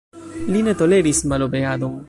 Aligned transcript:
Li 0.55 0.63
ne 0.69 0.73
toleris 0.81 1.21
malobeadon. 1.33 1.97